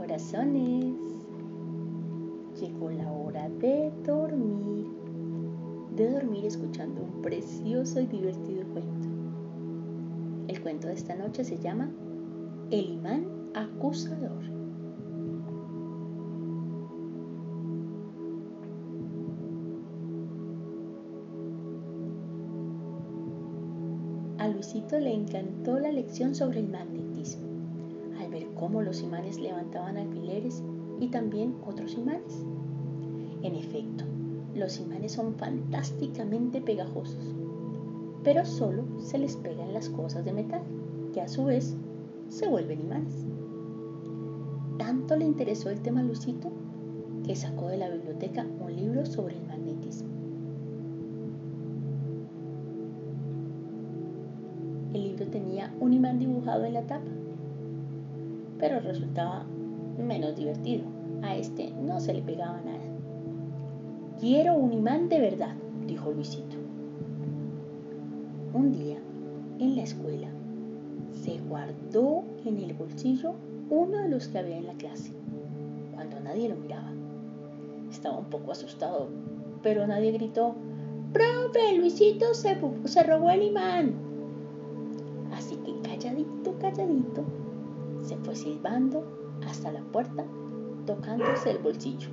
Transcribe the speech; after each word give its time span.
corazones. 0.00 0.94
Llegó 2.58 2.90
la 2.90 3.12
hora 3.12 3.50
de 3.50 3.92
dormir. 4.02 4.86
De 5.94 6.10
dormir 6.10 6.46
escuchando 6.46 7.02
un 7.02 7.20
precioso 7.20 8.00
y 8.00 8.06
divertido 8.06 8.64
cuento. 8.72 9.08
El 10.48 10.62
cuento 10.62 10.86
de 10.88 10.94
esta 10.94 11.14
noche 11.16 11.44
se 11.44 11.58
llama 11.58 11.90
El 12.70 12.92
imán 12.92 13.26
acusador. 13.54 14.42
A 24.38 24.48
Luisito 24.48 24.98
le 24.98 25.12
encantó 25.12 25.78
la 25.78 25.92
lección 25.92 26.34
sobre 26.34 26.60
el 26.60 26.68
magnetismo 26.70 27.49
ver 28.30 28.46
cómo 28.54 28.82
los 28.82 29.02
imanes 29.02 29.38
levantaban 29.38 29.96
alfileres 29.96 30.62
y 31.00 31.08
también 31.08 31.56
otros 31.66 31.94
imanes. 31.94 32.44
En 33.42 33.54
efecto, 33.54 34.04
los 34.54 34.78
imanes 34.78 35.12
son 35.12 35.34
fantásticamente 35.34 36.60
pegajosos, 36.60 37.34
pero 38.22 38.44
solo 38.44 38.84
se 39.00 39.18
les 39.18 39.36
pegan 39.36 39.72
las 39.72 39.88
cosas 39.88 40.24
de 40.24 40.32
metal, 40.32 40.62
que 41.12 41.20
a 41.20 41.28
su 41.28 41.44
vez 41.44 41.76
se 42.28 42.48
vuelven 42.48 42.80
imanes. 42.80 43.24
Tanto 44.78 45.16
le 45.16 45.24
interesó 45.24 45.70
el 45.70 45.80
tema 45.80 46.02
Lucito 46.02 46.50
que 47.26 47.36
sacó 47.36 47.68
de 47.68 47.76
la 47.76 47.90
biblioteca 47.90 48.46
un 48.60 48.74
libro 48.74 49.04
sobre 49.06 49.36
el 49.36 49.46
magnetismo. 49.46 50.08
El 54.94 55.02
libro 55.02 55.26
tenía 55.28 55.72
un 55.80 55.92
imán 55.92 56.18
dibujado 56.18 56.64
en 56.64 56.74
la 56.74 56.82
tapa 56.82 57.10
pero 58.60 58.78
resultaba 58.80 59.44
menos 59.98 60.36
divertido. 60.36 60.84
A 61.22 61.34
este 61.36 61.72
no 61.72 61.98
se 62.00 62.14
le 62.14 62.22
pegaba 62.22 62.60
nada. 62.60 62.78
Quiero 64.20 64.54
un 64.54 64.72
imán 64.72 65.08
de 65.08 65.18
verdad, 65.18 65.54
dijo 65.86 66.10
Luisito. 66.12 66.56
Un 68.52 68.72
día, 68.72 68.98
en 69.58 69.76
la 69.76 69.82
escuela, 69.82 70.28
se 71.12 71.38
guardó 71.38 72.24
en 72.44 72.58
el 72.58 72.74
bolsillo 72.74 73.34
uno 73.70 73.98
de 73.98 74.08
los 74.08 74.28
que 74.28 74.38
había 74.38 74.58
en 74.58 74.66
la 74.66 74.74
clase, 74.74 75.12
cuando 75.94 76.20
nadie 76.20 76.48
lo 76.48 76.56
miraba. 76.56 76.90
Estaba 77.90 78.18
un 78.18 78.26
poco 78.26 78.52
asustado, 78.52 79.08
pero 79.62 79.86
nadie 79.86 80.12
gritó, 80.12 80.54
¡Profe, 81.12 81.76
Luisito 81.76 82.34
se, 82.34 82.56
se 82.84 83.02
robó 83.02 83.30
el 83.30 83.42
imán! 83.42 83.94
Así 85.32 85.56
que 85.56 85.80
calladito, 85.82 86.58
calladito, 86.58 87.24
se 88.02 88.16
fue 88.18 88.34
silbando 88.34 89.04
hasta 89.46 89.72
la 89.72 89.80
puerta, 89.80 90.24
tocándose 90.86 91.50
el 91.50 91.58
bolsillo. 91.58 92.08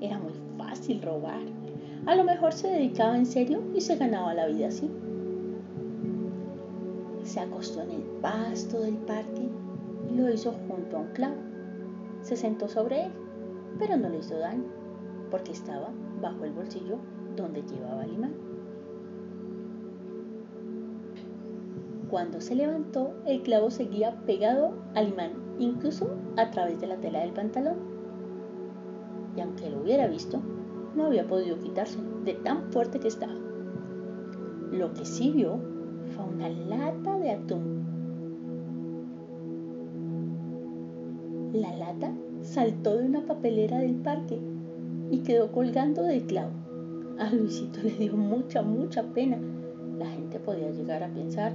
Era 0.00 0.18
muy 0.18 0.32
fácil 0.58 1.02
robar. 1.02 1.40
A 2.06 2.14
lo 2.14 2.24
mejor 2.24 2.52
se 2.52 2.68
dedicaba 2.68 3.16
en 3.16 3.26
serio 3.26 3.62
y 3.74 3.80
se 3.80 3.96
ganaba 3.96 4.34
la 4.34 4.46
vida 4.46 4.68
así. 4.68 4.90
Se 7.24 7.40
acostó 7.40 7.82
en 7.82 7.90
el 7.90 8.02
pasto 8.20 8.80
del 8.80 8.96
parque 8.98 9.48
y 10.10 10.14
lo 10.14 10.32
hizo 10.32 10.52
junto 10.68 10.96
a 10.96 11.00
un 11.00 11.08
clavo. 11.08 11.36
Se 12.22 12.36
sentó 12.36 12.68
sobre 12.68 13.06
él, 13.06 13.12
pero 13.78 13.96
no 13.96 14.08
le 14.08 14.18
hizo 14.18 14.38
daño, 14.38 14.64
porque 15.30 15.52
estaba 15.52 15.90
bajo 16.20 16.44
el 16.44 16.52
bolsillo 16.52 16.98
donde 17.36 17.62
llevaba 17.62 18.04
el 18.04 18.14
imán. 18.14 18.34
Cuando 22.10 22.40
se 22.40 22.54
levantó, 22.54 23.14
el 23.26 23.42
clavo 23.42 23.70
seguía 23.70 24.14
pegado 24.26 24.74
al 24.94 25.08
imán, 25.08 25.32
incluso 25.58 26.08
a 26.36 26.50
través 26.52 26.80
de 26.80 26.86
la 26.86 26.96
tela 26.98 27.20
del 27.20 27.32
pantalón. 27.32 27.78
Y 29.36 29.40
aunque 29.40 29.68
lo 29.70 29.80
hubiera 29.80 30.06
visto, 30.06 30.40
no 30.94 31.06
había 31.06 31.26
podido 31.26 31.58
quitarse 31.58 31.98
de 32.24 32.34
tan 32.34 32.70
fuerte 32.70 33.00
que 33.00 33.08
estaba. 33.08 33.34
Lo 34.70 34.94
que 34.94 35.04
sí 35.04 35.32
vio 35.32 35.58
fue 36.14 36.24
una 36.24 36.48
lata 36.48 37.18
de 37.18 37.30
atún. 37.30 37.84
La 41.52 41.74
lata 41.74 42.12
saltó 42.42 42.96
de 42.96 43.04
una 43.04 43.26
papelera 43.26 43.78
del 43.78 43.96
parque 43.96 44.38
y 45.10 45.18
quedó 45.20 45.50
colgando 45.50 46.04
del 46.04 46.24
clavo. 46.26 46.50
A 47.18 47.30
Luisito 47.30 47.82
le 47.82 47.90
dio 47.92 48.16
mucha, 48.16 48.62
mucha 48.62 49.02
pena. 49.02 49.38
La 49.98 50.06
gente 50.06 50.38
podía 50.38 50.70
llegar 50.70 51.02
a 51.02 51.08
pensar 51.08 51.52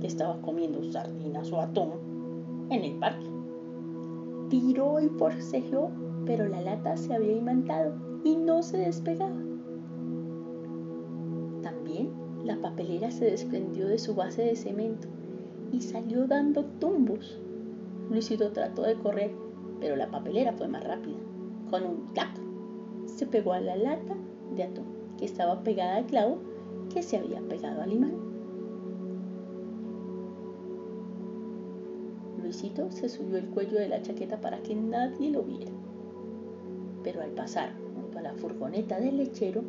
que 0.00 0.06
estaba 0.06 0.40
comiendo 0.40 0.82
sardinas 0.82 1.52
o 1.52 1.60
atún 1.60 2.66
en 2.70 2.84
el 2.84 2.98
parque. 2.98 3.26
Tiró 4.48 5.00
y 5.00 5.08
forcejeó, 5.08 5.90
pero 6.26 6.48
la 6.48 6.60
lata 6.60 6.96
se 6.96 7.14
había 7.14 7.36
imantado 7.36 7.94
y 8.24 8.36
no 8.36 8.62
se 8.62 8.78
despegaba. 8.78 9.36
También 11.62 12.10
la 12.44 12.56
papelera 12.60 13.10
se 13.10 13.26
desprendió 13.26 13.86
de 13.86 13.98
su 13.98 14.14
base 14.14 14.42
de 14.42 14.56
cemento 14.56 15.08
y 15.72 15.80
salió 15.82 16.26
dando 16.26 16.64
tumbos. 16.64 17.38
Luisito 18.10 18.50
trató 18.50 18.82
de 18.82 18.96
correr, 18.96 19.30
pero 19.80 19.96
la 19.96 20.10
papelera 20.10 20.52
fue 20.52 20.68
más 20.68 20.84
rápida. 20.84 21.18
Con 21.70 21.84
un 21.84 22.06
clac 22.12 22.30
se 23.06 23.26
pegó 23.26 23.52
a 23.52 23.60
la 23.60 23.76
lata 23.76 24.16
de 24.56 24.64
atún 24.64 24.86
que 25.18 25.26
estaba 25.26 25.62
pegada 25.62 25.96
al 25.96 26.06
clavo 26.06 26.38
que 26.92 27.02
se 27.02 27.18
había 27.18 27.40
pegado 27.42 27.82
al 27.82 27.92
imán. 27.92 28.29
Luisito 32.50 32.90
se 32.90 33.08
subió 33.08 33.36
el 33.36 33.46
cuello 33.46 33.78
de 33.78 33.88
la 33.88 34.02
chaqueta 34.02 34.40
para 34.40 34.60
que 34.60 34.74
nadie 34.74 35.30
lo 35.30 35.44
viera. 35.44 35.70
Pero 37.04 37.22
al 37.22 37.30
pasar 37.30 37.70
junto 37.94 38.18
a 38.18 38.22
la 38.22 38.34
furgoneta 38.34 38.98
del 38.98 39.18
lechero, 39.18 39.62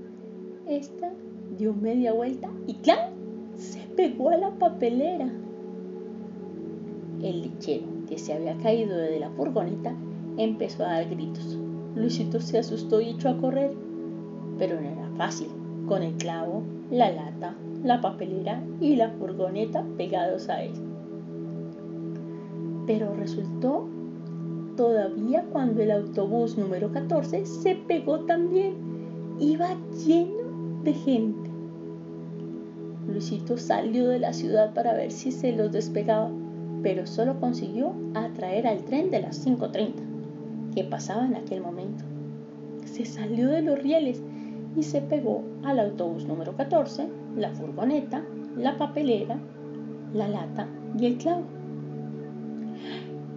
esta 0.68 1.14
dio 1.60 1.76
media 1.76 2.12
vuelta 2.12 2.50
y 2.66 2.74
¡claro! 2.74 3.12
se 3.56 3.82
pegó 3.96 4.32
a 4.32 4.38
la 4.38 4.50
papelera. 4.50 5.32
El 7.22 7.44
lechero, 7.44 7.86
que 8.10 8.18
se 8.18 8.34
había 8.34 8.58
caído 8.58 8.98
de 8.98 9.20
la 9.20 9.30
furgoneta, 9.30 9.94
empezó 10.38 10.84
a 10.84 10.94
dar 10.94 11.08
gritos. 11.08 11.60
Luisito 11.96 12.40
se 12.40 12.58
asustó 12.58 13.00
y 13.00 13.10
echó 13.10 13.30
a 13.30 13.38
correr, 13.38 13.76
pero 14.58 14.82
no 14.82 14.90
era 14.90 15.08
fácil, 15.18 15.50
con 15.88 16.02
el 16.02 16.16
clavo, 16.16 16.64
la 16.90 17.12
lata, 17.12 17.54
la 17.84 18.02
papelera 18.02 18.64
y 18.80 18.96
la 18.96 19.12
furgoneta 19.12 19.86
pegados 19.98 20.50
a 20.50 20.64
él 20.64 20.91
pero 22.86 23.14
resultó 23.16 23.88
todavía 24.76 25.46
cuando 25.52 25.82
el 25.82 25.92
autobús 25.92 26.58
número 26.58 26.92
14 26.92 27.46
se 27.46 27.76
pegó 27.76 28.22
también. 28.22 28.76
Iba 29.40 29.76
lleno 30.06 30.82
de 30.84 30.94
gente. 30.94 31.50
Luisito 33.08 33.58
salió 33.58 34.08
de 34.08 34.20
la 34.20 34.34
ciudad 34.34 34.74
para 34.74 34.94
ver 34.94 35.12
si 35.12 35.32
se 35.32 35.52
los 35.52 35.72
despegaba, 35.72 36.32
pero 36.84 37.06
solo 37.06 37.40
consiguió 37.40 37.94
atraer 38.14 38.68
al 38.68 38.84
tren 38.84 39.12
de 39.12 39.22
las 39.22 39.46
5.30 39.46 39.94
que 40.74 40.84
pasaba 40.84 41.26
en 41.26 41.36
aquel 41.36 41.62
momento. 41.62 42.04
Se 42.86 43.06
salió 43.06 43.50
de 43.50 43.62
los 43.62 43.80
rieles 43.80 44.22
y 44.76 44.84
se 44.84 45.02
pegó 45.02 45.44
al 45.64 45.80
autobús 45.80 46.26
número 46.26 46.56
14, 46.56 47.08
la 47.36 47.52
furgoneta, 47.52 48.24
la 48.58 48.78
papelera, 48.78 49.38
la 50.14 50.28
lata 50.28 50.68
y 50.98 51.06
el 51.06 51.18
clavo. 51.18 51.44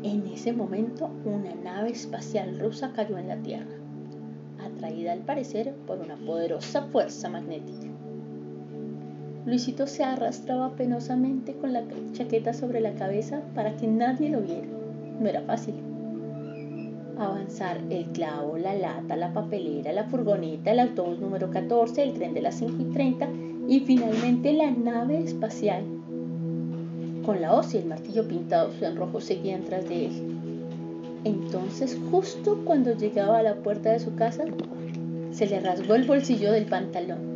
En 0.05 0.27
ese 0.27 0.53
momento, 0.53 1.09
una 1.25 1.55
nave 1.55 1.89
espacial 1.89 2.59
rusa 2.59 2.93
cayó 2.93 3.17
en 3.17 3.27
la 3.27 3.39
Tierra, 3.39 3.75
atraída 4.63 5.13
al 5.13 5.21
parecer 5.21 5.73
por 5.87 5.99
una 5.99 6.17
poderosa 6.17 6.83
fuerza 6.83 7.31
magnética. 7.31 7.87
Luisito 9.47 9.87
se 9.87 10.05
arrastraba 10.05 10.77
penosamente 10.77 11.55
con 11.55 11.73
la 11.73 11.85
chaqueta 12.13 12.53
sobre 12.53 12.83
la 12.83 12.93
cabeza 12.97 13.41
para 13.55 13.79
que 13.79 13.87
nadie 13.87 14.29
lo 14.29 14.43
viera. 14.43 14.69
No 15.21 15.27
era 15.27 15.41
fácil. 15.41 15.77
Avanzar 17.17 17.81
el 17.89 18.05
clavo, 18.09 18.59
la 18.59 18.75
lata, 18.75 19.17
la 19.17 19.33
papelera, 19.33 19.91
la 19.95 20.05
furgoneta, 20.05 20.73
el 20.73 20.81
autobús 20.81 21.19
número 21.19 21.51
14, 21.51 22.03
el 22.03 22.13
tren 22.13 22.35
de 22.35 22.43
las 22.43 22.57
5 22.57 22.75
y 22.79 22.93
30 22.93 23.29
y 23.69 23.81
finalmente 23.81 24.53
la 24.53 24.71
nave 24.71 25.23
espacial 25.23 25.83
con 27.25 27.41
la 27.41 27.55
hoz 27.55 27.75
y 27.75 27.79
el 27.79 27.87
martillo 27.87 28.27
pintados 28.29 28.81
en 28.83 28.97
rojo 28.97 29.21
seguían 29.21 29.65
tras 29.65 29.89
de 29.89 30.07
él. 30.07 30.13
Entonces, 31.25 31.99
justo 32.11 32.61
cuando 32.65 32.95
llegaba 32.95 33.39
a 33.39 33.43
la 33.43 33.55
puerta 33.55 33.93
de 33.93 33.99
su 33.99 34.15
casa, 34.15 34.45
se 35.33 35.47
le 35.47 35.61
rasgó 35.61 35.95
el 35.95 36.05
bolsillo 36.05 36.53
del 36.53 36.67
pantalón. 36.67 37.35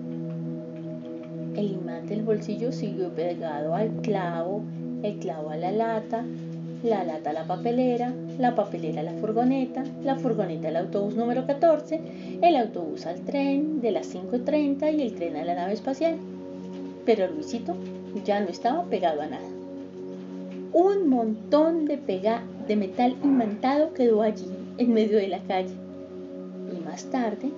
El 1.56 1.72
imán 1.72 2.06
del 2.06 2.22
bolsillo 2.22 2.70
siguió 2.70 3.08
pegado 3.14 3.74
al 3.74 3.90
clavo, 4.02 4.62
el 5.02 5.18
clavo 5.18 5.50
a 5.50 5.56
la 5.56 5.72
lata, 5.72 6.24
la 6.82 7.02
lata 7.02 7.30
a 7.30 7.32
la 7.32 7.46
papelera, 7.46 8.12
la 8.38 8.54
papelera 8.54 9.00
a 9.00 9.04
la 9.04 9.14
furgoneta, 9.14 9.82
la 10.04 10.16
furgoneta 10.16 10.68
al 10.68 10.76
autobús 10.76 11.16
número 11.16 11.46
14, 11.46 12.38
el 12.42 12.56
autobús 12.56 13.06
al 13.06 13.20
tren 13.22 13.80
de 13.80 13.90
las 13.90 14.14
5.30 14.14 14.96
y 14.96 15.02
el 15.02 15.14
tren 15.14 15.36
a 15.36 15.44
la 15.44 15.54
nave 15.54 15.72
espacial. 15.72 16.16
Pero 17.04 17.26
Luisito 17.26 17.74
ya 18.24 18.40
no 18.40 18.48
estaba 18.48 18.84
pegado 18.84 19.22
a 19.22 19.26
nada 19.26 19.57
un 20.72 21.08
montón 21.08 21.86
de, 21.86 21.96
de 22.66 22.76
metal 22.76 23.16
imantado 23.22 23.94
quedó 23.94 24.22
allí, 24.22 24.46
en 24.78 24.92
medio 24.92 25.18
de 25.18 25.28
la 25.28 25.40
calle. 25.40 25.74
Y 26.72 26.84
más 26.84 27.04
tarde, 27.06 27.50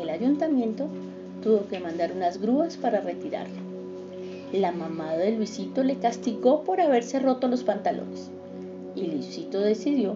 el 0.00 0.08
ayuntamiento 0.08 0.86
tuvo 1.42 1.66
que 1.68 1.80
mandar 1.80 2.12
unas 2.12 2.40
grúas 2.40 2.76
para 2.76 3.00
retirarlo. 3.00 3.72
La 4.52 4.70
mamá 4.70 5.14
de 5.14 5.32
Luisito 5.32 5.82
le 5.82 5.96
castigó 5.96 6.62
por 6.62 6.80
haberse 6.80 7.18
roto 7.18 7.48
los 7.48 7.64
pantalones 7.64 8.30
y 8.94 9.06
Luisito 9.06 9.60
decidió 9.60 10.14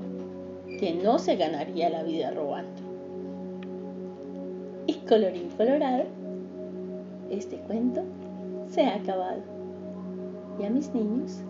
que 0.78 0.94
no 0.94 1.18
se 1.18 1.36
ganaría 1.36 1.90
la 1.90 2.02
vida 2.02 2.30
robando. 2.30 2.82
Y 4.86 4.94
colorín 5.08 5.48
colorado, 5.56 6.04
este 7.30 7.56
cuento 7.56 8.02
se 8.68 8.82
ha 8.82 8.96
acabado 8.96 9.42
y 10.60 10.64
a 10.64 10.70
mis 10.70 10.92
niños 10.94 11.40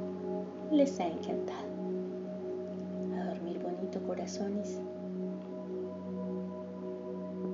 les 0.71 1.01
ha 1.01 1.07
encantado. 1.07 1.67
A 3.17 3.25
dormir 3.25 3.59
bonito 3.59 4.01
corazones. 4.03 4.81